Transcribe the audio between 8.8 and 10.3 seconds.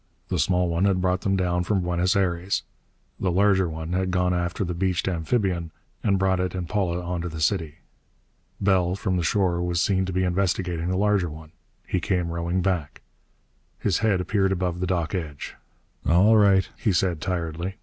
from the shore, was seen to be